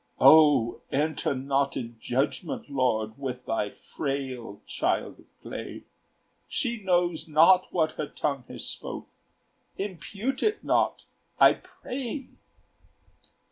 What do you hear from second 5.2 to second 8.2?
clay! She knows not what her